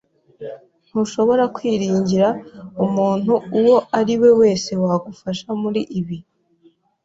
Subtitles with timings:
[0.89, 2.27] Ntushobora kwiringira
[2.85, 6.17] umuntu uwo ari we wese wagufasha muri ibi.